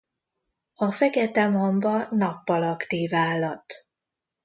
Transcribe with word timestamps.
A 0.75 0.91
fekete 0.91 1.47
mamba 1.47 2.07
nappal 2.11 2.63
aktív 2.63 3.13
állat. 3.13 3.73